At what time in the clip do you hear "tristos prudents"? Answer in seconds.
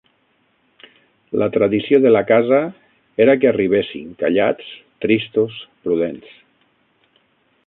5.07-6.37